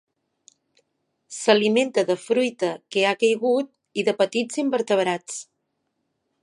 S'alimenta 1.39 2.05
de 2.09 2.15
fruita 2.23 2.71
que 2.95 3.05
ha 3.07 3.13
caigut 3.25 3.71
i 4.03 4.09
de 4.09 4.19
petits 4.25 4.63
invertebrats. 4.67 5.39